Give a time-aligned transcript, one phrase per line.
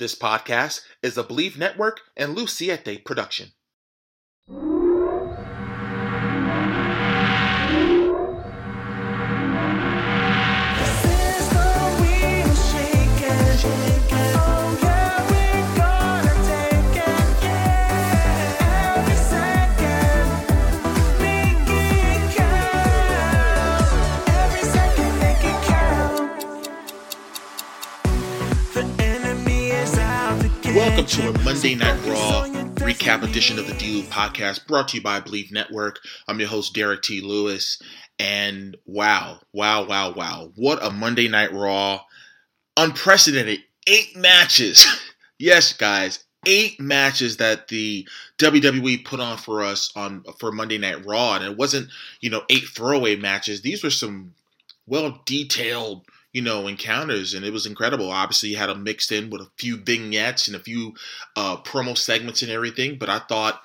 [0.00, 3.52] This podcast is a Believe Network and Luciete production.
[31.10, 32.44] To a Monday Night Raw
[32.76, 35.98] recap edition of the D podcast brought to you by Believe Network.
[36.28, 37.20] I'm your host, Derrick T.
[37.20, 37.82] Lewis.
[38.20, 40.52] And wow, wow, wow, wow.
[40.54, 42.02] What a Monday Night Raw.
[42.76, 43.58] Unprecedented.
[43.88, 44.86] Eight matches.
[45.40, 48.06] yes, guys, eight matches that the
[48.38, 51.34] WWE put on for us on for Monday Night Raw.
[51.34, 51.88] And it wasn't,
[52.20, 53.62] you know, eight throwaway matches.
[53.62, 54.34] These were some
[54.86, 58.10] well detailed you know, encounters, and it was incredible.
[58.10, 60.94] Obviously, you had them mixed in with a few vignettes and a few
[61.36, 62.98] uh, promo segments and everything.
[62.98, 63.60] But I thought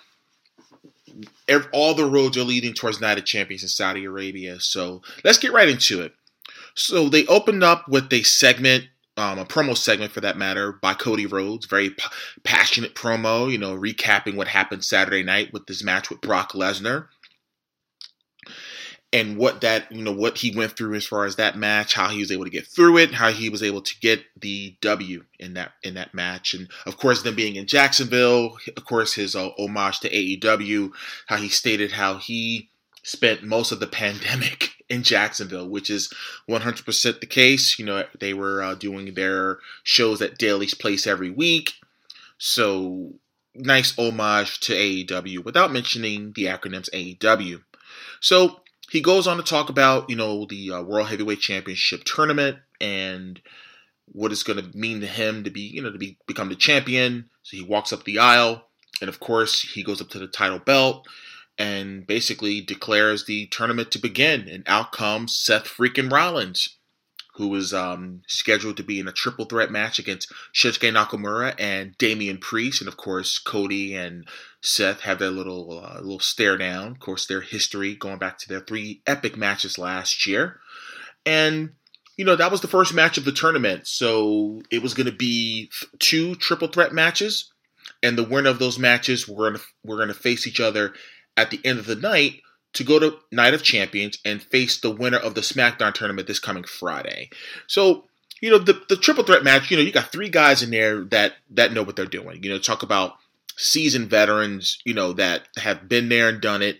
[1.74, 4.60] all the roads are leading towards Night of Champions in Saudi Arabia.
[4.60, 6.14] So let's get right into it.
[6.74, 10.94] So they opened up with a segment, um, a promo segment for that matter, by
[10.94, 11.68] Cody Rhodes.
[11.68, 12.04] Very p-
[12.44, 17.08] passionate promo, you know, recapping what happened Saturday night with this match with Brock Lesnar
[19.14, 22.10] and what that you know what he went through as far as that match, how
[22.10, 25.24] he was able to get through it, how he was able to get the W
[25.40, 29.36] in that in that match, and of course them being in Jacksonville, of course his
[29.36, 30.92] uh, homage to AEW,
[31.28, 32.70] how he stated how he
[33.04, 36.12] spent most of the pandemic in Jacksonville, which is
[36.50, 37.80] 100% the case.
[37.80, 41.74] You know they were uh, doing their shows at Daily's Place every week,
[42.38, 43.14] so
[43.56, 47.62] nice homage to AEW without mentioning the acronyms AEW.
[48.20, 52.58] So he goes on to talk about you know the uh, World Heavyweight Championship tournament
[52.80, 53.42] and
[54.12, 56.56] what it's going to mean to him to be you know to be become the
[56.56, 57.30] champion.
[57.44, 58.68] So he walks up the aisle,
[59.02, 61.08] and of course he goes up to the title belt
[61.58, 64.48] and basically declares the tournament to begin.
[64.50, 66.78] And out comes Seth freaking Rollins,
[67.36, 71.98] who was um, scheduled to be in a triple threat match against Shinsuke Nakamura and
[71.98, 74.26] Damian Priest, and of course Cody and
[74.62, 76.94] Seth have their little uh, little stare down.
[76.94, 80.60] Of course, their history going back to their three epic matches last year,
[81.26, 81.72] and
[82.16, 83.86] you know that was the first match of the tournament.
[83.86, 85.70] So it was going to be
[86.00, 87.52] two triple threat matches,
[88.02, 90.94] and the winner of those matches were going we're going to face each other
[91.36, 92.42] at the end of the night
[92.76, 96.40] to go to Night of Champions and face the winner of the SmackDown tournament this
[96.40, 97.30] coming Friday.
[97.68, 98.06] So
[98.42, 99.72] you know the the triple threat match.
[99.72, 102.44] You know you got three guys in there that that know what they're doing.
[102.44, 103.16] You know talk about
[103.58, 106.80] seasoned veterans, you know, that have been there and done it.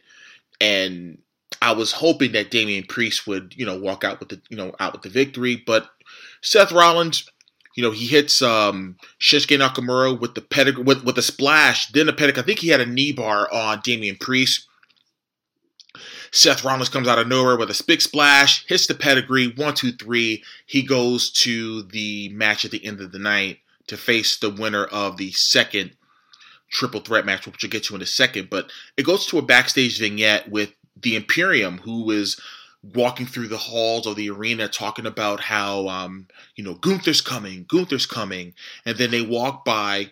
[0.60, 1.20] And
[1.62, 4.74] I was hoping that Damian Priest would, you know, walk out with the, you know,
[4.80, 5.62] out with the victory.
[5.66, 5.90] But
[6.42, 7.30] Seth Rollins,
[7.76, 12.10] you know, he hits um, Shinsuke Nakamura with the pedigree, with, with a splash, then
[12.10, 12.38] a pedic.
[12.38, 14.68] I think he had a knee bar on Damian Priest.
[16.32, 19.92] Seth Rollins comes out of nowhere with a big splash, hits the pedigree, one, two,
[19.92, 20.44] three.
[20.66, 24.86] He goes to the match at the end of the night to face the winner
[24.86, 25.92] of the second
[26.70, 28.50] triple threat match, which we'll get to in a second.
[28.50, 32.40] But it goes to a backstage vignette with the Imperium, who is
[32.94, 37.66] walking through the halls of the arena talking about how um, you know Gunther's coming,
[37.68, 38.54] Gunther's coming,
[38.86, 40.12] and then they walk by,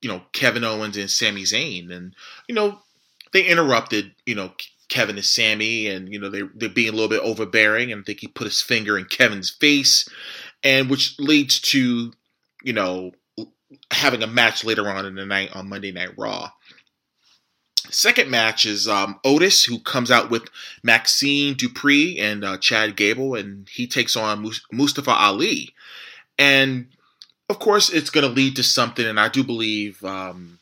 [0.00, 2.14] you know, Kevin Owens and Sami Zayn, and
[2.48, 2.80] you know
[3.32, 4.52] they interrupted, you know.
[4.88, 8.04] Kevin and Sami, and you know they they're being a little bit overbearing, and I
[8.04, 10.08] think he put his finger in Kevin's face,
[10.62, 12.12] and which leads to
[12.62, 13.12] you know
[13.90, 16.50] having a match later on in the night on Monday Night Raw.
[17.90, 20.48] Second match is um, Otis, who comes out with
[20.82, 25.74] Maxxine Dupri and uh, Chad Gable, and he takes on Mustafa Ali.
[26.38, 26.88] And
[27.48, 30.58] of course, it's going to lead to something, and I do believe um,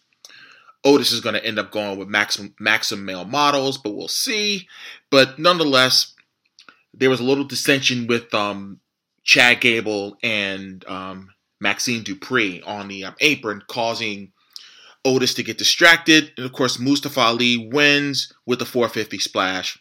[0.84, 4.68] Otis is going to end up going with Maxim, Maxim male models, but we'll see.
[5.10, 6.14] But nonetheless,
[6.92, 8.80] there was a little dissension with um,
[9.22, 14.32] Chad Gable and um, Maxxine Dupri on the um, apron, causing
[15.04, 16.32] Otis to get distracted.
[16.36, 19.78] And of course, Mustafa Ali wins with the 450 splash.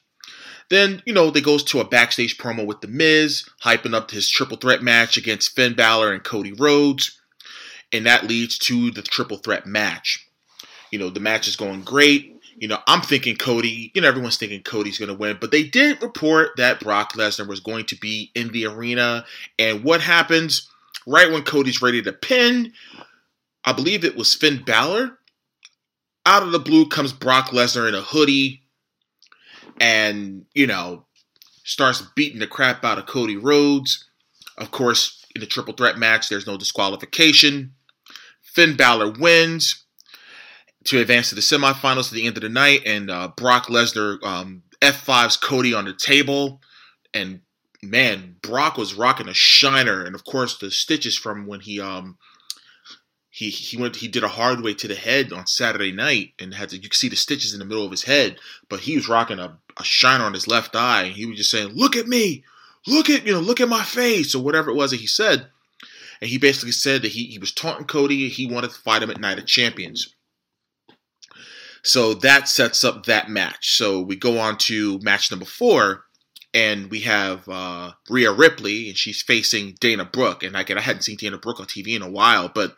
[0.69, 4.29] Then, you know, they goes to a backstage promo with The Miz, hyping up his
[4.29, 7.19] triple threat match against Finn Balor and Cody Rhodes.
[7.91, 10.30] And that leads to the triple threat match.
[10.91, 12.37] You know, the match is going great.
[12.57, 15.63] You know, I'm thinking Cody, you know, everyone's thinking Cody's going to win, but they
[15.63, 19.25] did report that Brock Lesnar was going to be in the arena.
[19.57, 20.69] And what happens?
[21.05, 22.73] right when Cody's ready to pin,
[23.65, 25.17] I believe it was Finn Balor.
[26.25, 28.61] Out of the blue comes Brock Lesnar in a hoodie
[29.79, 31.05] and, you know,
[31.63, 34.07] starts beating the crap out of Cody Rhodes.
[34.57, 37.73] Of course, in the triple threat match, there's no disqualification.
[38.41, 39.80] Finn Balor wins
[40.85, 44.21] to advance to the semifinals at the end of the night, and uh, Brock Lesnar
[44.23, 46.61] um, F5's Cody on the table,
[47.13, 47.41] and
[47.83, 52.17] man, Brock was rocking a shiner, and of course the stitches from when he um
[53.29, 56.53] he he went he did a hard way to the head on Saturday night and
[56.53, 58.37] had to you could see the stitches in the middle of his head,
[58.69, 61.03] but he was rocking a, a shiner on his left eye.
[61.03, 62.43] And he was just saying, "Look at me,
[62.87, 65.47] look at you know, look at my face," or whatever it was that he said.
[66.19, 68.29] And he basically said that he, he was taunting Cody.
[68.29, 70.13] He wanted to fight him at Night of Champions.
[71.83, 73.75] So that sets up that match.
[73.75, 76.05] So we go on to match number four,
[76.53, 80.43] and we have uh, Rhea Ripley, and she's facing Dana Brooke.
[80.43, 82.75] And again, I hadn't seen Dana Brooke on TV in a while, but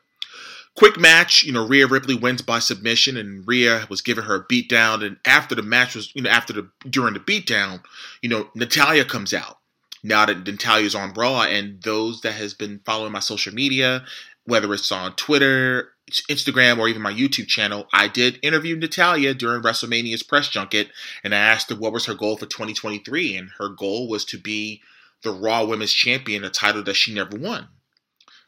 [0.76, 1.44] quick match.
[1.44, 5.06] You know, Rhea Ripley wins by submission, and Rhea was giving her a beatdown.
[5.06, 7.84] And after the match was, you know, after the during the beatdown,
[8.22, 9.58] you know, Natalya comes out.
[10.06, 14.04] Now that Natalya's on Raw, and those that has been following my social media,
[14.46, 15.90] whether it's on Twitter,
[16.30, 20.90] Instagram or even my YouTube channel, I did interview Natalya during WrestleMania's press junket,
[21.24, 24.38] and I asked her what was her goal for 2023, and her goal was to
[24.38, 24.82] be
[25.24, 27.70] the Raw Women's Champion, a title that she never won.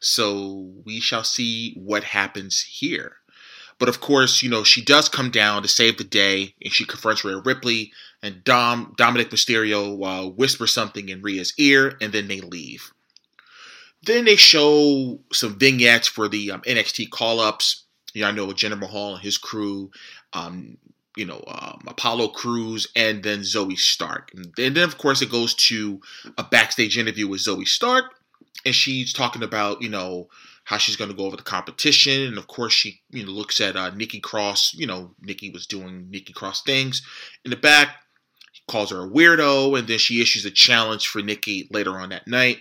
[0.02, 3.18] So we shall see what happens here.
[3.80, 6.86] But of course, you know, she does come down to save the day, and she
[6.86, 7.92] confronts Rhea Ripley,
[8.22, 12.94] and Dom Dominic Mysterio uh, whispers something in Rhea's ear, and then they leave.
[14.06, 17.86] Then they show some vignettes for the um, NXT call ups.
[18.14, 19.92] You know, I know Jinder Mahal and his crew,
[20.34, 20.78] um,
[21.18, 24.32] you know, um, Apollo Crews, and then Zoey Stark.
[24.34, 26.00] And then, of course, it goes to
[26.38, 28.06] a backstage interview with Zoey Stark,
[28.66, 30.30] and she's talking about, you know,
[30.66, 32.22] how she's going to go over the competition.
[32.24, 34.74] And of course, she you know looks at uh, Nikki Cross.
[34.76, 37.02] You know, Nikki was doing Nikki Cross things
[37.44, 37.90] in the back.
[38.52, 42.10] He calls her a weirdo, and then she issues a challenge for Nikki later on
[42.10, 42.60] that night.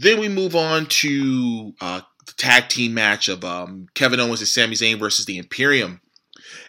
[0.00, 4.48] Then we move on to uh, the tag team match of um, Kevin Owens and
[4.48, 6.00] Sami Zayn versus the Imperium.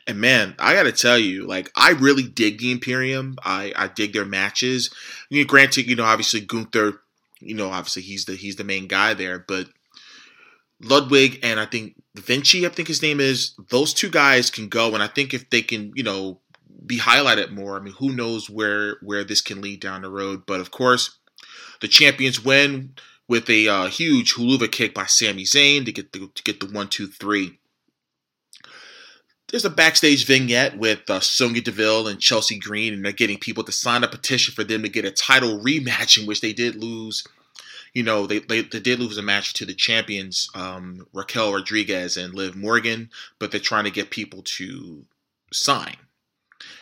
[0.06, 3.38] And man, I gotta tell you, like I really dig the Imperium.
[3.42, 4.94] I, I dig their matches.
[5.48, 7.00] Granted, you know, obviously Gunther,
[7.40, 9.68] you know, obviously he's the he's the main guy there, but
[10.82, 14.94] Ludwig and I think Vinci, I think his name is, those two guys can go,
[14.94, 16.42] and I think if they can, you know,
[16.86, 20.44] be highlighted more, I mean, who knows where where this can lead down the road.
[20.46, 21.18] But of course,
[21.80, 22.96] the champions win
[23.32, 26.66] with a uh, huge Helluva kick by Sami Zayn to get the to get the
[26.66, 27.58] one two three.
[29.48, 33.64] There's a backstage vignette with uh, Sonya Deville and Chelsea Green, and they're getting people
[33.64, 36.76] to sign a petition for them to get a title rematch, in which they did
[36.76, 37.26] lose.
[37.94, 42.18] You know, they, they, they did lose a match to the champions, um, Raquel Rodriguez
[42.18, 45.06] and Liv Morgan, but they're trying to get people to
[45.54, 45.96] sign.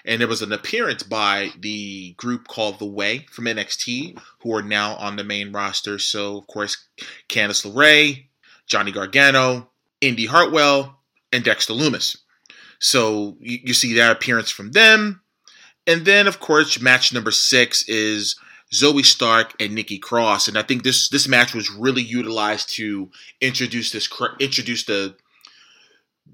[0.05, 4.61] And there was an appearance by the group called The Way from NXT, who are
[4.61, 5.99] now on the main roster.
[5.99, 6.77] So, of course,
[7.27, 8.25] Candice LeRae,
[8.65, 9.69] Johnny Gargano,
[10.01, 10.99] Indi Hartwell,
[11.31, 12.17] and Dexter Lumis.
[12.79, 15.21] So you, you see that appearance from them.
[15.85, 18.35] And then, of course, match number six is
[18.73, 23.09] Zoey Stark and Nikki Cross, and I think this this match was really utilized to
[23.41, 24.07] introduce this
[24.39, 25.15] introduce the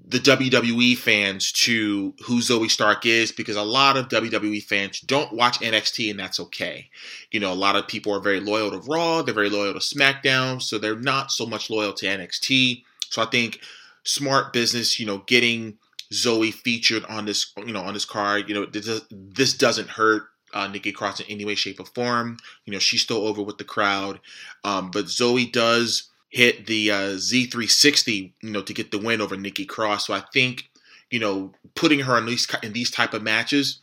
[0.08, 5.32] the WWE fans to who Zoey Stark is because a lot of WWE fans don't
[5.32, 6.88] watch NXT and that's okay.
[7.32, 9.80] You know, a lot of people are very loyal to Raw, they're very loyal to
[9.80, 12.84] SmackDown, so they're not so much loyal to NXT.
[13.10, 13.60] So I think
[14.04, 15.78] smart business, you know, getting
[16.12, 20.68] Zoey featured on this, you know, on this card, you know, this, doesn't hurt uh,
[20.68, 22.36] Nikki Cross in any way, shape, or form.
[22.64, 24.20] You know, she's still over with the crowd,
[24.62, 29.38] um, but Zoey does hit the uh, Z360, you know, to get the win over
[29.38, 30.06] Nikki Cross.
[30.06, 30.68] So I think,
[31.10, 33.80] you know, putting her in these in these type of matches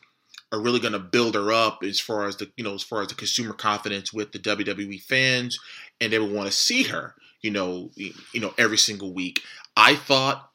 [0.51, 3.01] are really going to build her up as far as the you know as far
[3.01, 5.57] as the consumer confidence with the WWE fans,
[5.99, 9.41] and they will want to see her, you know, you know, every single week.
[9.75, 10.51] I thought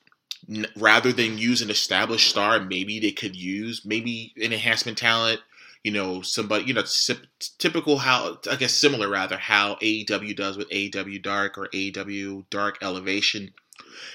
[0.77, 5.41] rather than use an established star, maybe they could use maybe an enhancement talent
[5.85, 6.85] you know somebody you know
[7.59, 12.79] typical how I guess similar rather how AEW does with AEW Dark or AEW Dark
[12.83, 13.53] Elevation.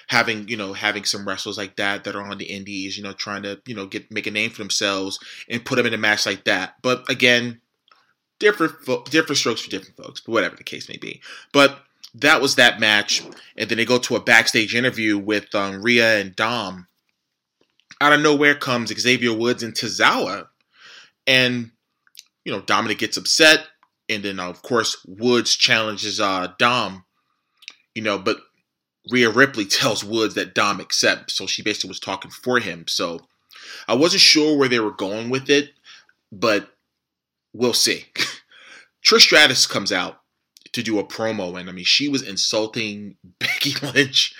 [0.08, 3.14] Having you know having some wrestlers like that that are on the indies you know
[3.14, 5.98] trying to you know get make a name for themselves and put them in a
[5.98, 6.76] match like that.
[6.82, 7.62] But again
[8.40, 11.22] different fo- different strokes for different folks but whatever the case may be.
[11.52, 11.80] But
[12.14, 13.24] that was that match
[13.58, 16.88] and then they go to a backstage interview with um, Rhea and Dom.
[18.02, 20.48] Out of nowhere comes Xavier Woods and Tozawa
[21.28, 21.72] and
[22.46, 23.68] you know Dominic gets upset,
[24.10, 27.06] and then of course Woods challenges uh, Dom.
[27.96, 28.38] You know, but
[29.10, 32.86] Rhea Ripley tells Woods that Dom accepts, so she basically was talking for him.
[32.88, 33.20] So
[33.88, 35.72] I wasn't sure where they were going with it,
[36.32, 36.70] but
[37.54, 38.06] we'll see.
[39.06, 40.22] Trish Stratus comes out
[40.72, 44.34] to do a promo, and I mean, she was insulting Becky Lynch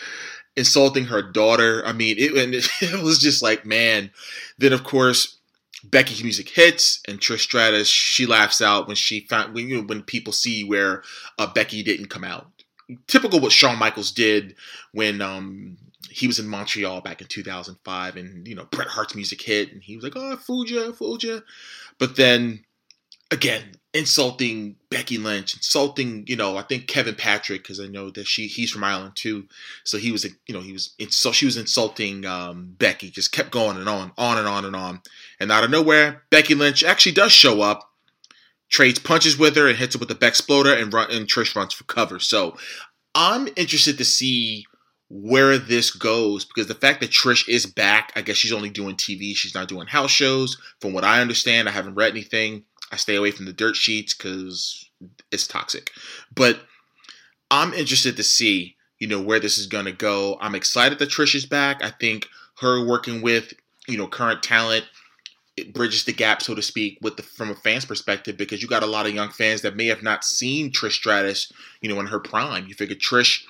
[0.56, 1.84] insulting her daughter.
[1.86, 4.12] I mean, it, and it was just like, man.
[4.58, 5.40] Then of course,
[5.84, 9.84] Becky's music hits, and Trish Stratus she laughs out when she found when you know,
[9.84, 11.04] when people see where
[11.38, 12.48] uh, Becky didn't come out.
[13.08, 14.56] Typical what Shawn Michaels did
[14.92, 15.78] when um,
[16.10, 19.84] he was in Montreal back in 2005, and you know Bret Hart's music hit, and
[19.84, 21.42] he was like, "Oh, I fooled you, I fooled you,"
[21.98, 22.64] but then
[23.34, 23.64] again
[23.94, 28.48] insulting Becky Lynch, insulting, you know, I think Kevin Patrick because I know that she
[28.48, 29.48] he's from Ireland too.
[29.84, 33.52] So he was, you know, he was so she was insulting um, Becky, just kept
[33.52, 35.02] going and on, on and on and on.
[35.40, 37.88] And out of nowhere, Becky Lynch actually does show up,
[38.70, 41.74] trades punches with her and hits her with the Exploder, and run and Trish runs
[41.74, 42.20] for cover.
[42.20, 42.58] So
[43.14, 44.66] I'm interested to see
[45.10, 48.96] where this goes because the fact that Trish is back, I guess she's only doing
[48.96, 50.58] TV, she's not doing house shows.
[50.82, 52.64] From what I understand, I haven't read anything
[52.94, 54.90] I stay away from the dirt sheets because
[55.32, 55.92] it's toxic.
[56.34, 56.60] But
[57.52, 60.38] I'm interested to see, you know, where this is going to go.
[60.40, 61.84] I'm excited that Trish is back.
[61.84, 62.28] I think
[62.62, 63.54] her working with,
[63.88, 64.86] you know, current talent
[65.56, 68.68] it bridges the gap, so to speak, with the from a fan's perspective because you
[68.68, 72.00] got a lot of young fans that may have not seen Trish Stratus, you know,
[72.00, 72.66] in her prime.
[72.68, 73.44] You figure Trish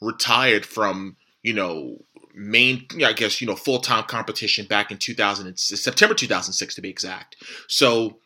[0.00, 1.98] retired from, you know,
[2.34, 6.90] main, I guess, you know, full time competition back in 2000, September 2006 to be
[6.90, 7.36] exact.
[7.68, 8.18] So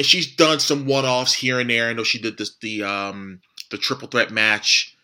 [0.00, 1.90] and she's done some one-offs here and there.
[1.90, 4.96] I know she did this the um the triple threat match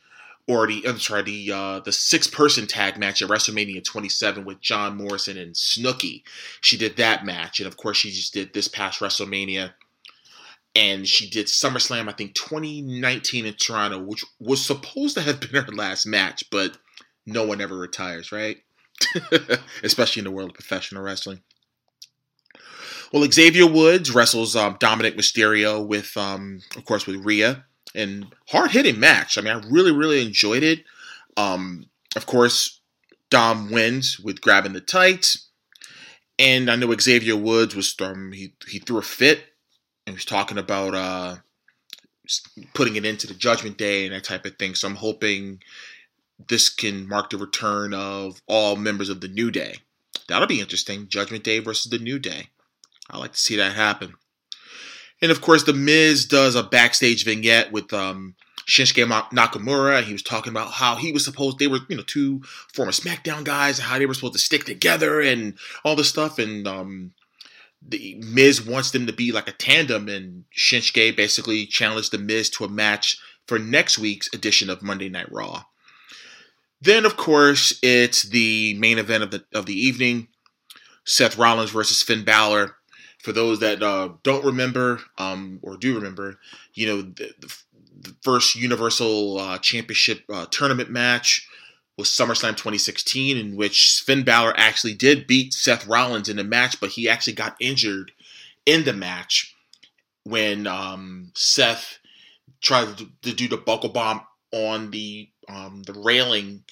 [0.46, 4.62] or the I'm sorry the uh, the six person tag match at WrestleMania 27 with
[4.62, 6.22] John Morrison and Snooki.
[6.62, 9.74] She did that match, and of course she just did this past WrestleMania,
[10.74, 15.62] and she did SummerSlam I think 2019 in Toronto, which was supposed to have been
[15.62, 16.78] her last match, but
[17.26, 18.62] no one ever retires, right?
[19.82, 21.42] Especially in the world of professional wrestling.
[23.12, 28.72] Well, Xavier Woods wrestles um, Dominic Mysterio with, um, of course, with Rhea, and hard
[28.72, 29.38] hitting match.
[29.38, 30.84] I mean, I really, really enjoyed it.
[31.36, 32.80] Um, of course,
[33.30, 35.48] Dom wins with grabbing the tights,
[36.38, 39.44] and I know Xavier Woods was um, he he threw a fit
[40.06, 41.36] and was talking about uh,
[42.74, 44.74] putting it into the Judgment Day and that type of thing.
[44.74, 45.60] So I'm hoping
[46.48, 49.76] this can mark the return of all members of the New Day.
[50.28, 51.08] That'll be interesting.
[51.08, 52.48] Judgment Day versus the New Day.
[53.10, 54.14] I like to see that happen.
[55.22, 58.34] And of course, The Miz does a backstage vignette with um,
[58.66, 60.02] Shinsuke Nakamura.
[60.02, 62.42] He was talking about how he was supposed they were you know two
[62.74, 66.38] former SmackDown guys and how they were supposed to stick together and all this stuff.
[66.38, 67.12] And um,
[67.80, 70.08] the Miz wants them to be like a tandem.
[70.08, 75.08] And Shinsuke basically challenged The Miz to a match for next week's edition of Monday
[75.08, 75.64] Night Raw.
[76.80, 80.28] Then, of course, it's the main event of the of the evening:
[81.04, 82.75] Seth Rollins versus Finn Balor
[83.26, 86.38] for those that uh, don't remember um, or do remember,
[86.74, 91.48] you know, the, the first Universal uh, Championship uh, tournament match
[91.98, 96.78] was SummerSlam 2016, in which Finn Balor actually did beat Seth Rollins in the match,
[96.78, 98.12] but he actually got injured
[98.64, 99.56] in the match
[100.22, 101.98] when um, Seth
[102.62, 104.20] tried to, do the buckle bomb
[104.52, 106.62] on the um, the railing,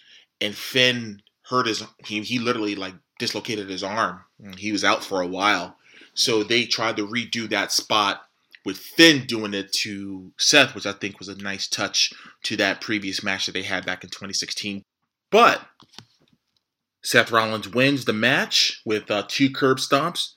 [0.41, 4.21] and Finn hurt his he, he literally like dislocated his arm.
[4.57, 5.77] He was out for a while.
[6.15, 8.23] So they tried to redo that spot
[8.65, 12.13] with Finn doing it to Seth, which I think was a nice touch
[12.45, 14.83] to that previous match that they had back in 2016.
[15.31, 15.61] But
[17.03, 20.33] Seth Rollins wins the match with uh, two curb stomps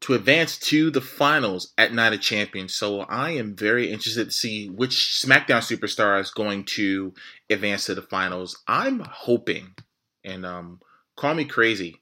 [0.00, 2.74] to advance to the finals at Night of Champions.
[2.74, 7.14] So I am very interested to see which SmackDown superstar is going to
[7.48, 8.60] advance to the finals.
[8.66, 9.74] I'm hoping,
[10.24, 10.80] and um,
[11.16, 12.01] call me crazy,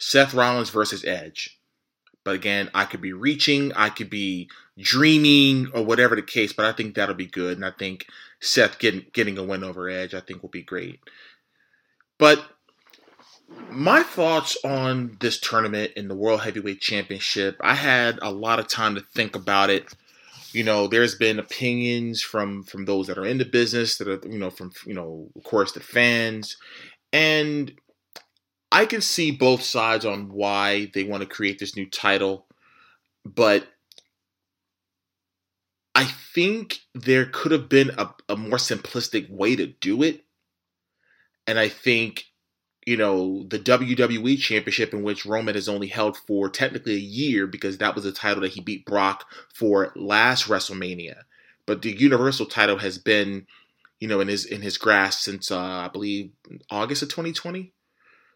[0.00, 1.58] Seth Rollins versus Edge.
[2.24, 6.52] But again, I could be reaching, I could be dreaming, or whatever the case.
[6.52, 8.06] But I think that'll be good, and I think
[8.40, 11.00] Seth getting getting a win over Edge, I think will be great.
[12.18, 12.44] But
[13.70, 18.68] my thoughts on this tournament in the World Heavyweight Championship, I had a lot of
[18.68, 19.86] time to think about it.
[20.52, 24.28] You know, there's been opinions from from those that are in the business, that are
[24.28, 26.56] you know from you know of course the fans,
[27.12, 27.72] and
[28.72, 32.46] I can see both sides on why they want to create this new title,
[33.24, 33.66] but
[35.94, 40.24] I think there could have been a, a more simplistic way to do it.
[41.46, 42.26] And I think,
[42.86, 47.46] you know, the WWE Championship, in which Roman has only held for technically a year
[47.48, 51.22] because that was the title that he beat Brock for last WrestleMania.
[51.66, 53.46] But the Universal title has been,
[53.98, 56.30] you know, in his in his grasp since uh, I believe
[56.70, 57.72] August of 2020.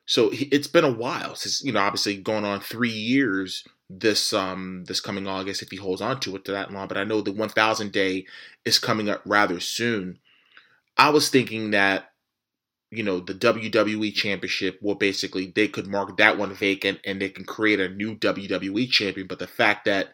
[0.07, 4.85] So it's been a while since you know, obviously going on three years this um
[4.87, 6.89] this coming August if he holds on to it to that long.
[6.89, 8.27] But I know the 1,000 day
[8.65, 10.19] is coming up rather soon.
[10.97, 12.11] I was thinking that
[12.91, 17.29] you know the WWE championship will basically they could mark that one vacant and they
[17.29, 20.11] can create a new WWE champion but the fact that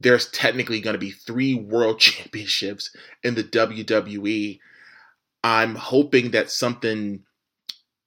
[0.00, 4.58] there's technically going to be three world championships in the WWE
[5.42, 7.24] I'm hoping that something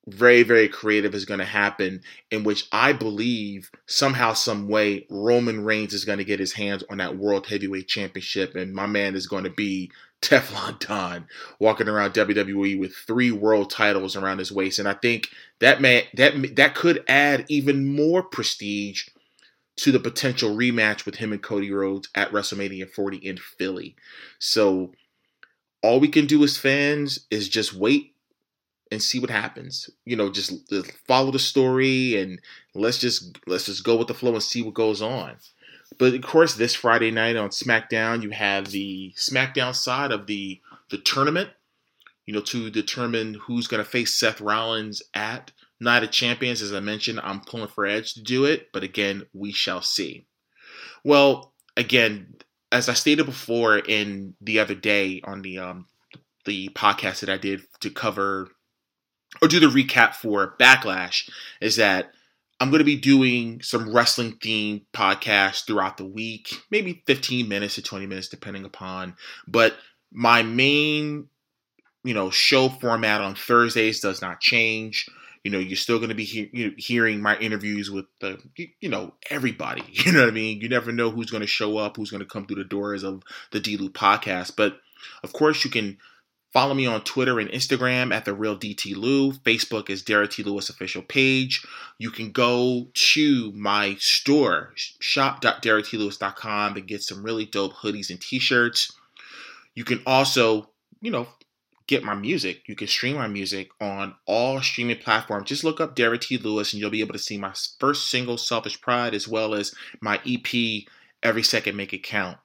[0.08, 5.64] very very creative is going to happen in which I believe somehow some way Roman
[5.64, 9.16] Reigns is going to get his hands on that world heavyweight championship and my man
[9.16, 9.92] is going to be
[10.22, 11.26] Teflon Don
[11.60, 15.30] walking around WWE with three world titles around his waist, and I think
[15.60, 19.08] that man that that could add even more prestige
[19.78, 23.96] to the potential rematch with him and Cody Rhodes at WrestleMania 40 in Philly.
[24.38, 24.92] So
[25.82, 28.11] all we can do as fans is just wait
[28.92, 29.90] and see what happens.
[30.06, 32.40] You know, just, just follow the story and
[32.76, 35.38] let's just let's just go with the flow and see what goes on.
[35.98, 40.60] But of course, this Friday night on SmackDown, you have the SmackDown side of the
[40.90, 41.50] the tournament.
[42.26, 46.62] You know, to determine who's going to face Seth Rollins at Night of Champions.
[46.62, 50.28] As I mentioned, I'm pulling for Edge to do it, but again, we shall see.
[51.04, 52.36] Well, again,
[52.72, 55.88] as I stated before in the other day on the um,
[56.46, 58.50] the podcast that I did to cover
[59.42, 61.30] or do the recap for Backlash,
[61.62, 62.12] is that
[62.62, 67.76] I'm going to be doing some wrestling themed podcasts throughout the week, maybe 15 minutes
[67.76, 69.16] to 20 minutes, depending upon.
[69.48, 69.76] But
[70.12, 71.28] my main,
[72.04, 75.10] you know, show format on Thursdays does not change.
[75.44, 78.40] You know, you're still going to be he- hearing my interviews with the,
[78.80, 79.84] you know, everybody.
[80.06, 80.62] You know what I mean?
[80.62, 83.02] You never know who's going to show up, who's going to come through the doors
[83.02, 84.56] of the D podcast.
[84.56, 84.78] But
[85.24, 85.98] of course, you can
[86.54, 89.32] Follow me on Twitter and Instagram at the real DT Lew.
[89.32, 90.44] Facebook is Derrick T.
[90.44, 91.66] Lewis official page.
[91.98, 98.92] You can go to my store, shop.derricktlewis.com, and get some really dope hoodies and t-shirts.
[99.76, 100.70] You can also,
[101.02, 101.28] you know,
[101.88, 102.68] get my music.
[102.68, 105.48] You can stream my music on all streaming platforms.
[105.48, 106.38] Just look up Derrick T.
[106.38, 109.74] Lewis and you'll be able to see my first single, Selfish Pride, as well as
[110.02, 110.84] my EP,
[111.24, 112.38] Every Second Make It Count.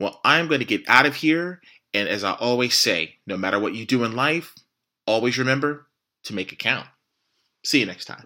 [0.00, 1.60] Well, I'm going to get out of here
[1.94, 4.54] and as I always say, no matter what you do in life,
[5.06, 5.88] always remember
[6.24, 6.86] to make it count.
[7.64, 8.20] See you next time.